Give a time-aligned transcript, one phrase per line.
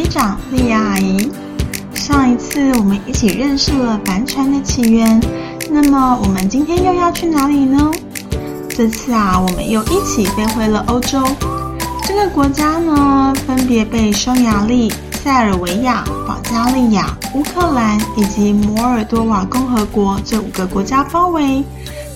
[0.00, 1.30] 机长莉亚阿姨。
[1.92, 5.20] 上一次我们一起认识了帆船的起源，
[5.70, 7.90] 那么我们今天又要去哪里呢？
[8.70, 11.22] 这次啊，我们又一起飞回了欧洲。
[12.02, 14.90] 这个国家呢，分别被匈牙利、
[15.22, 21.62] 塞尔维亚、保加利亚、乌克兰以及摩尔多瓦共和国这五个国家包围。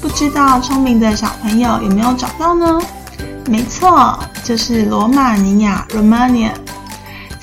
[0.00, 2.80] 不知道聪明的小朋友有没有找到呢？
[3.46, 6.48] 没错，就是罗马尼亚 （Romania）。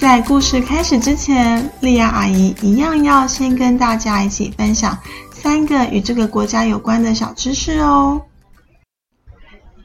[0.02, 4.98] 在故事开始之前，莉亚阿姨一样要先跟大家一起分享
[5.32, 8.20] 三个与这个国家有关的小知识哦。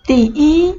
[0.06, 0.74] 第一，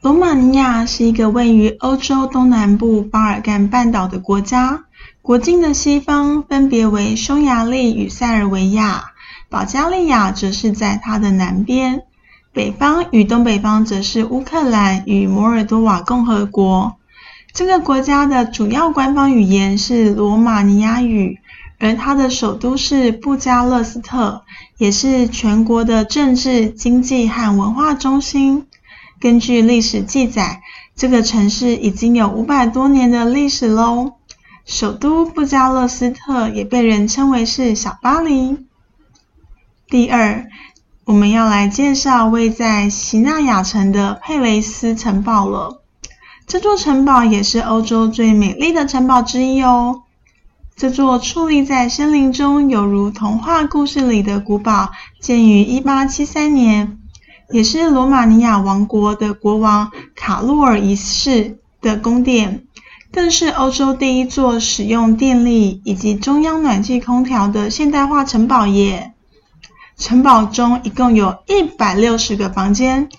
[0.00, 4.84] 罗马尼亚是一个位于欧洲东南部巴尔干半岛的国家，
[5.20, 9.12] 国境的西方分别为匈牙利与塞尔维亚，
[9.50, 12.04] 保加利亚则是在它的南边。
[12.54, 16.94] 北方与东北方则是乌克兰与摩尔多瓦共和国。
[17.58, 21.40] 这个国家的主要官方语言是罗马尼亚语，
[21.80, 24.44] 而它的首都是布加勒斯特，
[24.76, 28.68] 也是全国的政治、经济和文化中心。
[29.18, 30.62] 根据历史记载，
[30.94, 34.12] 这个城市已经有五百多年的历史喽。
[34.64, 38.56] 首都布加勒斯特也被人称为是小巴黎。
[39.88, 40.46] 第二。
[41.06, 45.82] 我们要来介绍位在锡纳亚城的佩雷斯城堡了。
[46.48, 50.04] 这座城堡也是欧洲最美丽的城堡之一哦。
[50.74, 56.98] 这座矗立在森林中，犹如童话故事里的古堡，建于1873年，
[57.50, 62.64] 也是罗马尼亚王国的国王卡洛尔一世的宫殿，
[63.12, 69.12] 更是欧洲第一座使用电力以及中央暖气空调的现代化城堡耶。
[69.98, 73.10] 城堡中一共有一百六十个房间，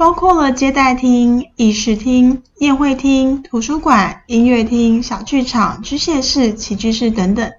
[0.00, 7.52] 包括了接待厅、议事厅、宴会厅、图书馆、音乐厅、小剧场、机械室、起居室等等。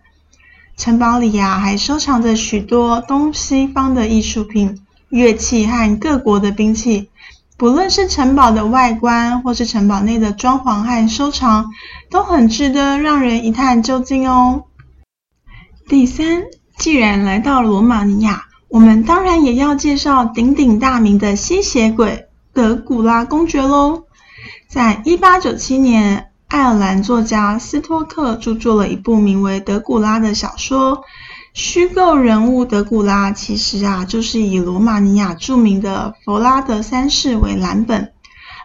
[0.76, 7.12] 城堡里呀、还收藏着许多东西方的艺术品、乐器和各国的兵器。
[7.58, 11.68] 不论是城堡的外观，或是城堡内的装潢和收藏，
[12.10, 14.64] 都很值得让人一探究竟哦。
[15.88, 16.42] 第三，
[16.80, 24.04] 既然来到罗马尼亚，我们当然也要介绍鼎鼎大名的吸血鬼德古拉公爵喽。
[24.68, 31.04] 在一八九七年，爱尔兰作家斯托克著作了一部名为《德古拉》的小说。
[31.54, 38.14] 虚构人物德古拉其实啊，就是以罗马尼亚著名的弗拉德三世为蓝本，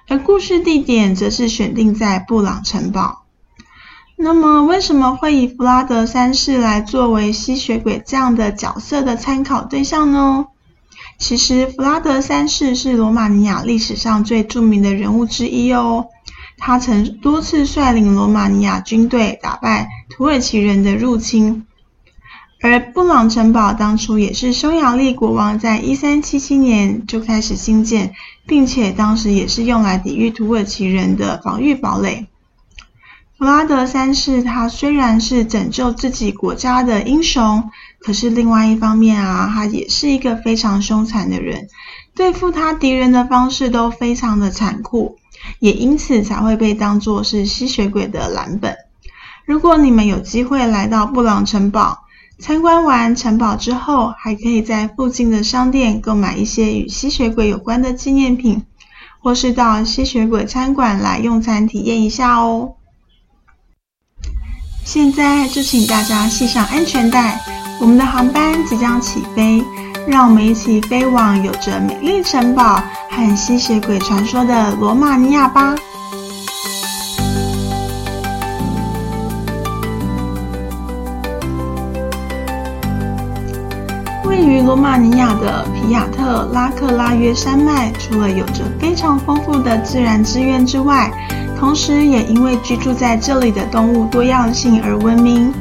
[0.08, 3.24] 而故事地点则是选定在布朗城堡。
[4.14, 10.46] 那么，为什么会以弗拉德三世来作为吸血鬼这样的角色的参考对象呢？
[11.18, 16.06] 其实，弗拉德三世是罗马尼亚历史上最著名的人物之一哦。
[16.58, 21.66] 他曾多次率领罗马尼亚军队打败土耳其人的入侵，
[22.62, 28.14] 而布朗城堡当初也是匈牙利国王在一三七七年就开始兴建，
[28.46, 32.26] 并且当时也是用来抵御土耳其人的防御堡垒。
[33.38, 37.70] 弗拉德三世，他虽然是拯救自己国家的英雄，
[38.06, 41.66] 可是另外一方面啊，他也是一个非常凶残的人，
[42.14, 45.16] 对付他敌人的方式都非常的残酷，
[45.58, 48.76] 也因此才会被当作是吸血鬼的蓝本。
[49.44, 52.04] 如果你们有机会来到布朗城堡，
[52.38, 58.62] 参观完城堡之后，还可以在附近的商店购买一些与吸血鬼有关的纪念品，
[59.20, 62.74] 或是到吸血鬼餐馆来用餐体验一下哦。
[64.84, 67.40] 现在就请大家系上安全带，
[67.78, 69.62] 我们的航班即将起飞，
[70.08, 75.74] 让我们一起飞往有着美丽城堡和吸血鬼传说的罗马尼亚吧。
[84.24, 91.12] 位于罗马尼亚的皮亚特拉克拉约山脉，除了有着非常丰富的自然资源之外，
[91.58, 95.52] 同时，也因为居住在这里的动物多样性而闻名。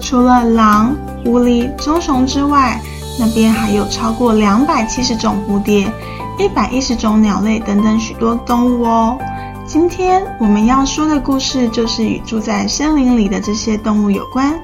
[0.00, 2.78] 除了狼、狐狸、棕熊之外，
[3.18, 5.90] 那边还有超过两百七十种蝴蝶、
[6.38, 9.18] 一百一十种鸟类等等许多动物哦。
[9.66, 14.54] 今天我们要说的故事，就是与住在森林里的这些动物有关。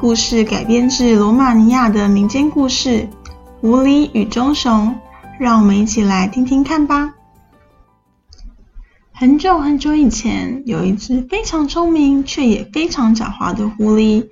[0.00, 3.00] 故事改编自罗马尼亚的民间故事
[3.60, 4.90] 《狐狸与棕熊》，
[5.40, 7.12] 让我们一起来听听看吧。
[9.12, 14.28] 很久很久以前，有一只非常聪明却也非常狡猾的狐狸。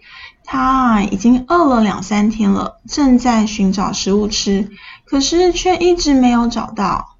[0.48, 4.70] 它已经饿了两三天了，正在寻找食物吃，
[5.04, 7.16] 可是却一直没有找到。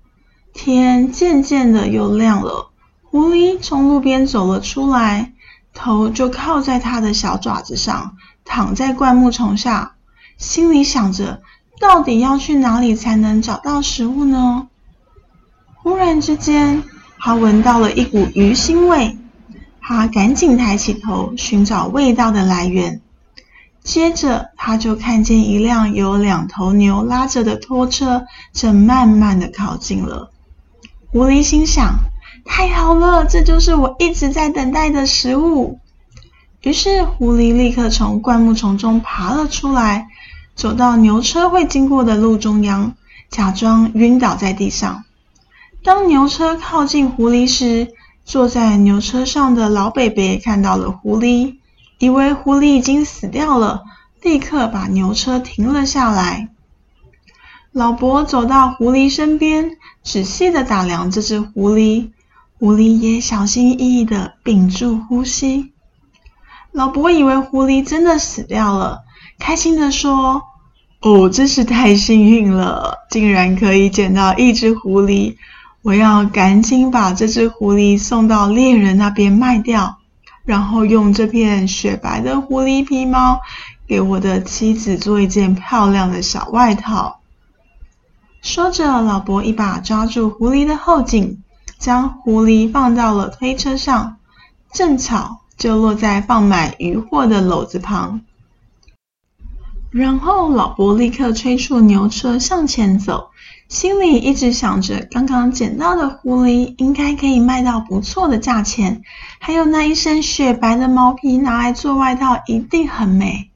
[0.55, 2.71] 天渐渐的又亮了，
[3.03, 5.33] 狐狸从路边走了出来，
[5.75, 9.97] 头就靠在它的小爪子上，躺在灌木丛下，
[10.39, 11.43] 心里想着：
[11.81, 14.69] 到底要去哪里才能找到食物呢？
[15.83, 16.85] 忽然之间，
[17.19, 19.19] 他闻到了一股鱼腥味，
[19.81, 23.03] 他赶紧抬起头寻找味道的来源。
[23.87, 30.33] 接着，他就看见一辆由两头牛拉着的拖车正慢慢的靠近了。
[31.13, 32.01] 狐狸心想：
[32.45, 35.79] 太好了，这就是我一直在等待的食物。
[36.63, 40.09] 于是，狐狸立刻从灌木丛中爬了出来，
[40.57, 42.97] 走到牛车会经过的路中央，
[43.31, 45.05] 假装晕倒在地上。
[45.85, 47.93] 当牛车靠近狐狸时，
[48.25, 51.59] 坐在牛车上的老伯伯看到了狐狸，
[51.99, 53.85] 以为狐狸已经死掉了，
[54.23, 56.51] 立刻把牛车停了下来。
[57.73, 59.73] 老伯走到狐狸身边，
[60.03, 62.11] 仔细的打量这只狐狸，
[62.59, 65.73] 狐狸也小心翼翼的屏住呼吸。
[66.73, 69.01] 老伯以为狐狸真的死掉了，
[69.39, 70.43] 开心的说
[71.01, 75.37] ：“哦，真是太幸运了，竟然可以捡到一只狐狸。”
[75.83, 79.99] 我要赶紧把这只狐狸送到猎人那边卖掉，
[80.47, 83.41] 然后用这片雪白的狐狸皮毛
[83.87, 87.21] 给我的妻子做一件漂亮的小外套。
[88.43, 91.43] 说着，老伯一把抓住狐狸的后颈，
[91.79, 94.19] 将狐狸放到了推车上，
[94.73, 98.21] 正巧就落在放满鱼货的篓子旁。
[99.91, 103.31] 然后，老伯立刻催促牛车向前走。
[103.69, 109.03] 心里一直想着，刚刚捡到的狐狸应该可以卖到不错的价钱，
[109.41, 113.51] 还有那一身雪白的毛皮拿来做外套一定很美。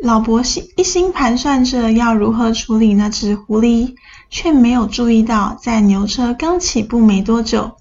[0.00, 3.94] 老伯心一心盘算着要如何处理那只狐狸，
[4.30, 7.76] 却没有注意到，在牛车刚起步没多久。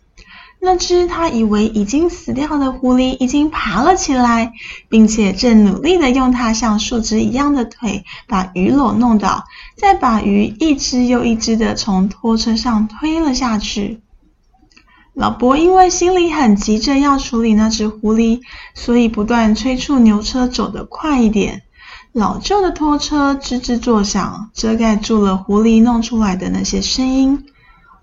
[0.64, 4.54] 那只他以为已经死掉的狐狸已经爬了起来，
[4.90, 14.02] 并且正努力地用它像树枝一样的腿把鱼篓弄倒，再把鱼一只又一只地从拖车上推了下去。
[15.16, 18.42] 老伯因为心里很急着要处理那只狐狸，
[18.76, 21.64] 所以不断催促牛车走得快一点。
[22.14, 27.46] 老旧的拖车吱吱作响，遮盖住了狐狸弄出来的那些声音。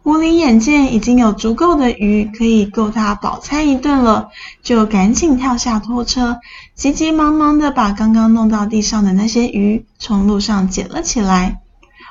[0.09, 4.31] 狐狸眼见已经有足够的鱼可以够它饱餐一顿了，
[4.63, 6.41] 就赶紧跳下拖车，
[6.75, 11.61] 急急忙忙地把刚刚弄到地上的那些鱼从路上捡了起来。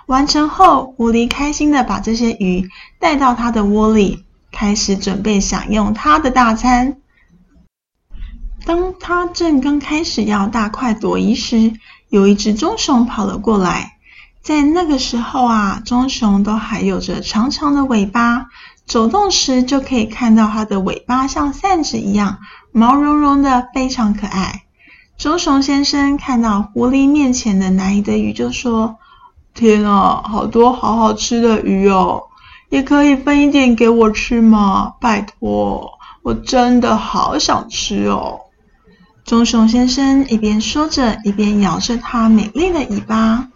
[0.06, 6.98] 完成后，狐狸开心地把这些鱼带到它的窝里，开始准备享用它的大餐。
[8.64, 11.74] 当它正刚开始要大快朵颐时，
[12.10, 13.97] 有一只棕熊跑了过来。
[14.48, 18.46] 在那个时候啊，棕熊都还有着长长的尾巴，
[18.86, 22.38] 走动时就可以看到它的尾巴像扇子一样，
[22.72, 24.64] 毛茸茸的，非常可爱。
[25.18, 28.96] 棕熊先生看到狐狸面前的那一堆鱼，就说
[29.54, 32.24] ：“天啊，好多好好吃的鱼哦，
[32.70, 34.94] 也可以分一点给我吃吗？
[35.02, 35.92] 拜托，
[36.24, 38.40] 我真的好想吃哦。”
[39.28, 43.50] 棕熊先生一边说着，一边摇着它美丽的尾巴。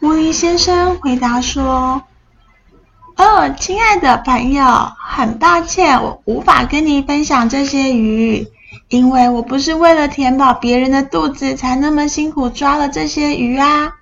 [0.00, 2.04] 狐狸先生回答说
[3.18, 4.64] ：“哦，亲爱的朋友，
[4.96, 8.46] 很抱歉，我无法跟你分享这些鱼，
[8.88, 13.94] 因为我不是为了填饱别人的肚子才那么辛苦抓了这些鱼啊。”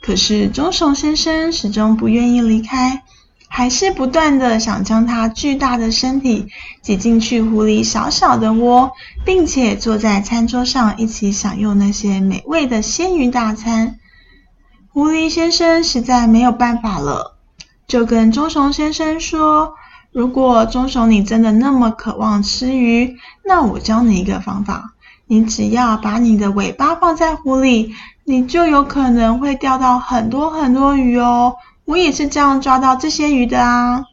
[0.00, 3.02] 可是棕熊先生始终不愿意离开，
[3.48, 6.48] 还是不断的想将他巨大的身体
[6.80, 8.92] 挤进去狐狸小小的窝，
[9.26, 13.98] 并且坐在餐桌上一起享用那些美味的鲜鱼大餐。
[14.94, 17.38] 狐狸先生实在没有办法了，
[17.86, 19.72] 就跟棕熊先生说
[20.12, 24.92] ：“如果棕熊你真的那么渴望吃鱼，那我教你一个方法。
[25.26, 27.94] 你只要把你的尾巴放在湖里，
[28.24, 31.54] 你就有可能会钓到很多很多鱼哦。
[31.86, 34.04] 我也是这样抓到这些鱼的啊。”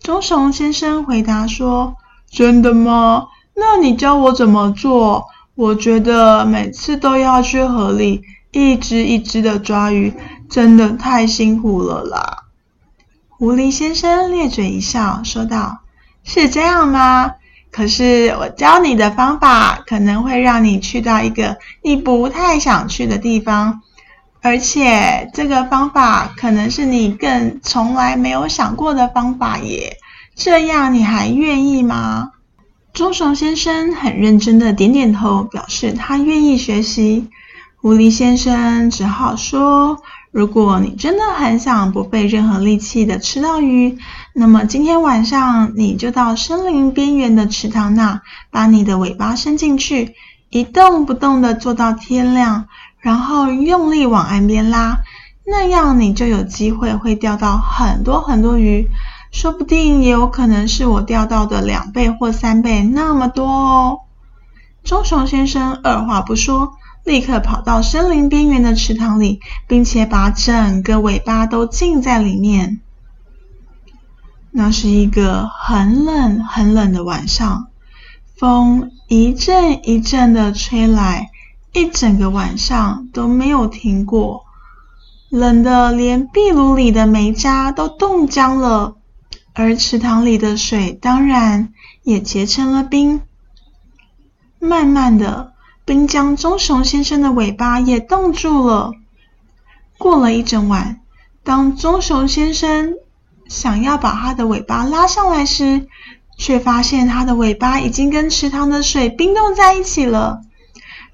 [0.00, 1.94] 棕熊先生回答说
[2.30, 3.28] ：“真的吗？
[3.54, 5.24] 那你教我怎么做？
[5.54, 8.20] 我觉得每次都要去河里。”
[8.56, 10.14] 一只一只的抓鱼，
[10.48, 12.44] 真的太辛苦了啦！
[13.28, 15.82] 狐狸先生咧嘴一笑，说道
[16.24, 17.34] ：“是这样吗？
[17.70, 23.82] 可是我教你的方法，可能会让你去到一个你不太想去的地方，
[24.40, 29.98] 而且这个方法可能是你更从来没有想过的方法耶。
[30.34, 32.30] 这样你还愿意吗？”
[32.94, 37.28] 棕熊先生很认真的点点头，表示他愿意学习。
[37.78, 40.02] 狐狸先生只好说
[40.32, 43.98] ：“如果你真的很想不费任何力气的吃到鱼，
[44.34, 50.14] 那么今天晚上你就到森林边缘的池塘那，把你的尾巴伸进去，
[50.50, 52.66] 一动不动的坐到天亮，
[52.98, 54.98] 然后用力往岸边拉，
[55.46, 58.88] 那样你就有机会会钓到很多很多鱼，
[59.30, 63.98] 说不定也有可能是我钓到的两倍或三倍那么多哦。
[64.82, 66.72] 棕熊先生二话不说。
[67.06, 72.80] 立刻跑到森林边缘的池塘里，并且把整个尾巴都浸在里面。
[74.50, 77.68] 那是一个很冷很冷的晚上，
[78.36, 81.30] 风一阵一阵的吹来，
[81.72, 84.44] 一整个晚上都没有停过，
[85.30, 88.96] 冷的连壁炉里的煤渣都冻僵了，
[89.52, 91.72] 而池塘里的水当然
[92.02, 93.20] 也结成了冰。
[94.58, 95.52] 慢慢的。
[95.86, 98.90] 冰将棕熊先生的尾巴也冻住了。
[99.96, 101.00] 过了一整晚，
[101.44, 102.94] 当棕熊先生
[103.46, 105.86] 想要把他的尾巴拉上来时，
[106.36, 110.40] 却发现他的尾巴已经跟池塘的水冰冻在一起了。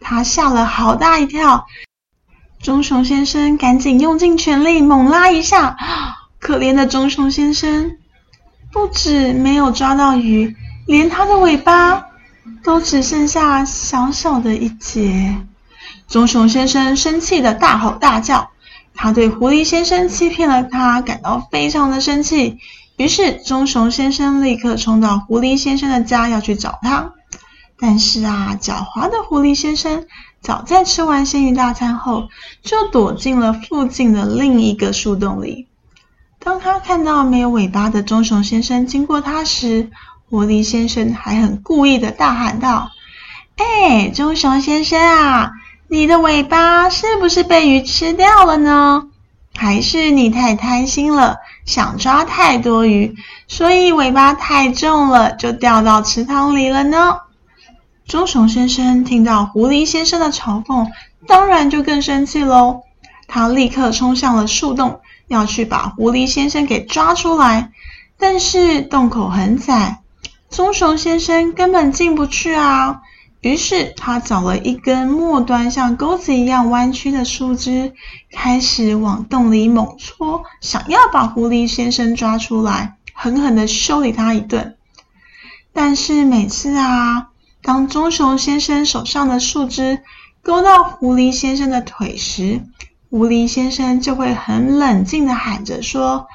[0.00, 1.66] 他吓了好大一跳。
[2.62, 5.76] 棕熊先生赶紧用尽全力猛拉一下，
[6.40, 7.98] 可怜的棕熊先生
[8.72, 12.06] 不止没有抓到鱼，连他的尾巴。
[12.62, 15.36] 都只剩下小小的一截，
[16.06, 18.50] 棕熊先生生气的大吼大叫，
[18.94, 22.58] 他对狐狸先生欺骗了他感到非常的生气。
[22.96, 27.12] 于是，棕熊先生立刻冲到狐狸先生的家要去找他。
[27.78, 30.06] 但是啊，狡猾的狐狸先生
[30.40, 32.28] 早在吃完鲜鱼大餐后，
[32.62, 35.66] 就躲进了附近的另一个树洞里。
[36.38, 39.90] 当他看到没有尾巴的棕熊先生经过他时，
[40.32, 42.90] 狐狸先生还很故意的大喊道
[43.56, 45.50] ：“哎，棕熊先生啊，
[45.88, 49.08] 你的尾巴是不是被鱼吃掉了呢？
[49.54, 51.36] 还是你太贪心了，
[51.66, 53.14] 想抓太多鱼，
[53.46, 57.18] 所以尾巴太重了，就掉到池塘里了呢？”
[58.08, 60.88] 棕熊先生听到狐狸先生的嘲讽，
[61.26, 62.80] 当然就更生气喽。
[63.28, 67.70] 他立刻冲向了树洞，要去把狐狸先生给抓出来，
[68.18, 69.98] 但是洞口很窄。
[70.52, 73.00] 棕熊先生根本进不去啊！
[73.40, 77.94] 于是他找了一根末端像钩子一样弯曲的树枝，
[78.30, 84.76] 开始往洞里猛戳，想要把狐狸先生抓出来，狠狠的修理他一顿。
[85.72, 87.28] 但是每次啊，
[87.62, 90.02] 当棕熊先生手上的树枝
[90.42, 92.60] 勾到狐狸先生的腿时，
[93.08, 96.26] 狐狸先生就会很冷静的喊着说：“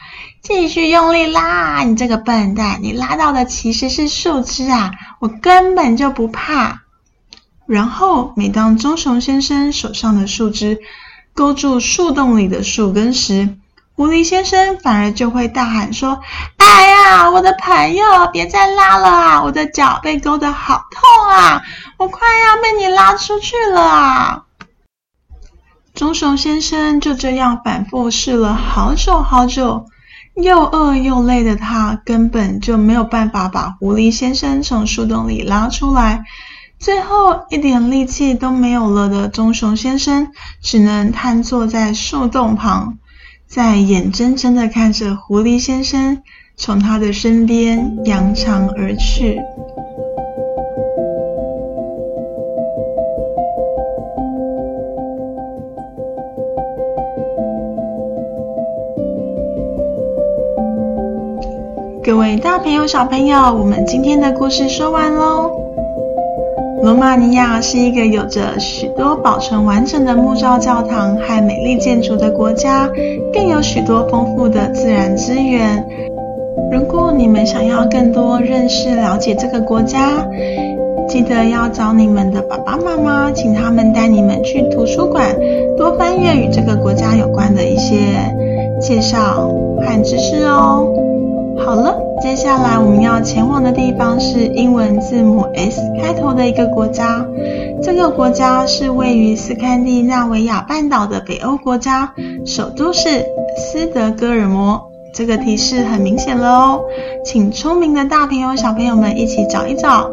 [0.47, 2.79] 继续用力拉，你这个笨蛋！
[2.81, 6.83] 你拉到的其实是树枝啊，我根本就不怕。”
[7.67, 10.79] 然后，每当棕熊先生手上的树枝
[11.33, 13.57] 勾住树洞里的树根时，
[13.93, 16.21] 狐狸先生反而就会大喊说
[16.55, 19.43] ：“哎呀，我的朋友，别再拉了啊！
[19.43, 21.61] 我的脚被勾得好痛啊，
[21.97, 24.43] 我快要被你拉出去了啊！”
[25.93, 29.87] 棕熊先生就这样反复试了好久好久，
[30.41, 36.23] 又饿又累的他根本就没有办法把狐狸先生从树洞里拉出来。
[36.79, 40.27] 最后一点力气都没有了的棕熊先生，
[40.61, 42.99] 只能瘫坐在树洞旁，
[43.47, 46.21] 在眼睁睁的看着狐狸先生
[46.55, 49.39] 从他的身边扬长而去。
[62.07, 65.51] 各位大朋友、小朋友，我们今天的故事说完喽。
[66.81, 72.89] 罗马尼亚是一个有着许多保存完整的木造教堂和美丽建筑的国家，
[73.33, 75.85] 更有许多丰富的自然资源。
[76.71, 80.25] 如果你们想要更多认识、了解这个国家，
[81.09, 85.35] 记得要找你们的爸爸妈妈，请他们带你们去图书馆，
[85.75, 87.97] 多翻阅与这个国家有关的一些
[88.79, 89.49] 介绍
[89.81, 90.87] 和知识哦。
[91.65, 97.25] 好了，接下来我们要前往的地方是英文字母 S 开头的一个国家。
[97.81, 102.13] 这个国家是位于斯堪的纳维亚半岛的北欧国家，
[102.45, 103.25] 首都是
[103.57, 104.81] 斯德哥尔摩。
[105.13, 106.81] 这个提示很明显了哦，
[107.25, 110.09] 请聪明的大朋友、小朋友们一起找一找。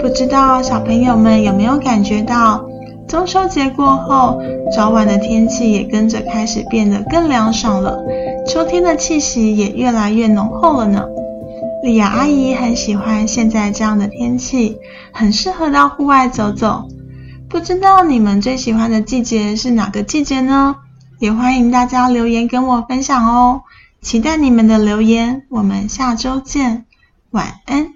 [0.00, 2.64] 不知道小朋友们有没有感觉到，
[3.08, 4.40] 中秋节过后，
[4.74, 7.98] 早晚的天气也跟着开始变得更凉爽了。
[8.46, 11.04] 秋天的气息也越来越浓厚了呢。
[11.82, 14.78] 莉亚阿姨很喜欢现在这样的天气，
[15.12, 16.88] 很适合到户外走走。
[17.48, 20.76] 不知道你们最喜欢的季节是哪个季节呢？
[21.18, 23.62] 也欢迎大家留言跟我分享哦。
[24.00, 26.84] 期待你们的留言，我们下周见，
[27.30, 27.95] 晚安。